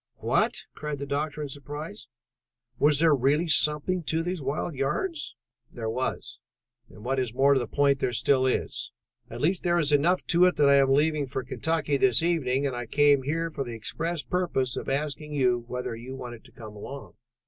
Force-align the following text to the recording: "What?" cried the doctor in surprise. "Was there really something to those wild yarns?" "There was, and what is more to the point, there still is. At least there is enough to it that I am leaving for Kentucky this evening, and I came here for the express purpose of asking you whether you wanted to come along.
"What?" 0.17 0.63
cried 0.73 0.97
the 0.97 1.05
doctor 1.05 1.43
in 1.43 1.49
surprise. 1.49 2.07
"Was 2.79 2.99
there 2.99 3.13
really 3.13 3.47
something 3.47 4.01
to 4.05 4.23
those 4.23 4.41
wild 4.41 4.73
yarns?" 4.73 5.35
"There 5.69 5.91
was, 5.91 6.39
and 6.89 7.05
what 7.05 7.19
is 7.19 7.35
more 7.35 7.53
to 7.53 7.59
the 7.59 7.67
point, 7.67 7.99
there 7.99 8.11
still 8.11 8.47
is. 8.47 8.91
At 9.29 9.41
least 9.41 9.61
there 9.61 9.77
is 9.77 9.91
enough 9.91 10.25
to 10.25 10.45
it 10.45 10.55
that 10.55 10.69
I 10.69 10.77
am 10.77 10.91
leaving 10.93 11.27
for 11.27 11.43
Kentucky 11.43 11.97
this 11.97 12.23
evening, 12.23 12.65
and 12.65 12.75
I 12.75 12.87
came 12.87 13.21
here 13.21 13.51
for 13.51 13.63
the 13.63 13.75
express 13.75 14.23
purpose 14.23 14.75
of 14.75 14.89
asking 14.89 15.35
you 15.35 15.65
whether 15.67 15.95
you 15.95 16.15
wanted 16.15 16.43
to 16.45 16.51
come 16.51 16.75
along. 16.75 17.13